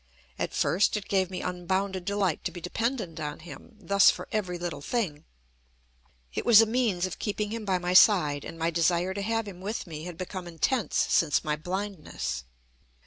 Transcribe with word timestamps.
At 0.39 0.51
first 0.55 0.97
it 0.97 1.07
gave 1.07 1.29
me 1.29 1.43
unbounded 1.43 2.05
delight 2.05 2.43
to 2.45 2.51
be 2.51 2.59
dependent 2.59 3.19
on 3.19 3.37
him 3.41 3.77
thus 3.79 4.09
for 4.09 4.27
every 4.31 4.57
little 4.57 4.81
thing. 4.81 5.25
It 6.33 6.43
was 6.43 6.59
a 6.59 6.65
means 6.65 7.05
of 7.05 7.19
keeping 7.19 7.51
him 7.51 7.65
by 7.65 7.77
my 7.77 7.93
side, 7.93 8.43
and 8.43 8.57
my 8.57 8.71
desire 8.71 9.13
to 9.13 9.21
have 9.21 9.47
him 9.47 9.61
with 9.61 9.85
me 9.85 10.05
had 10.05 10.17
become 10.17 10.47
intense 10.47 10.97
since 11.07 11.43
my 11.43 11.55
blindness. 11.55 12.45